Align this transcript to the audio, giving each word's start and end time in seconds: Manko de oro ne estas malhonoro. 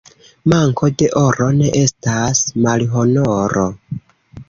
Manko 0.53 0.89
de 1.01 1.09
oro 1.21 1.51
ne 1.59 1.69
estas 1.83 2.43
malhonoro. 2.67 3.71